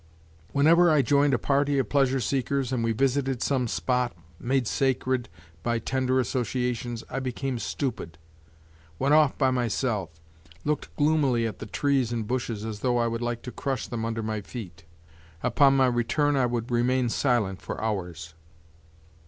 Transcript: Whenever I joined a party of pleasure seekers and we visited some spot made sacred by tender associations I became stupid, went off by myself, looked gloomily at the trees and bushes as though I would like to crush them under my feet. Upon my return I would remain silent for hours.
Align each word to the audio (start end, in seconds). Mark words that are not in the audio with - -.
Whenever 0.51 0.89
I 0.89 1.03
joined 1.03 1.31
a 1.35 1.37
party 1.37 1.77
of 1.77 1.87
pleasure 1.89 2.19
seekers 2.19 2.71
and 2.73 2.83
we 2.83 2.91
visited 2.91 3.43
some 3.43 3.67
spot 3.67 4.13
made 4.39 4.65
sacred 4.65 5.29
by 5.61 5.77
tender 5.77 6.19
associations 6.19 7.03
I 7.07 7.19
became 7.19 7.59
stupid, 7.59 8.17
went 8.97 9.13
off 9.13 9.37
by 9.37 9.51
myself, 9.51 10.09
looked 10.65 10.89
gloomily 10.95 11.45
at 11.45 11.59
the 11.59 11.67
trees 11.67 12.11
and 12.11 12.25
bushes 12.25 12.65
as 12.65 12.79
though 12.79 12.97
I 12.97 13.05
would 13.05 13.21
like 13.21 13.43
to 13.43 13.51
crush 13.51 13.85
them 13.87 14.03
under 14.03 14.23
my 14.23 14.41
feet. 14.41 14.85
Upon 15.43 15.77
my 15.77 15.85
return 15.85 16.35
I 16.35 16.47
would 16.47 16.71
remain 16.71 17.07
silent 17.07 17.61
for 17.61 17.79
hours. 17.79 18.33